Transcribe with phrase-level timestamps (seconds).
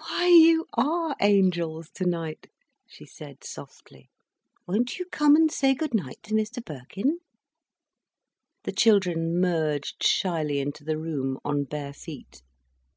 [0.00, 2.48] "Why you are angels tonight,"
[2.88, 4.10] she said softly.
[4.66, 7.20] "Won't you come and say good night to Mr Birkin?"
[8.64, 12.42] The children merged shyly into the room, on bare feet.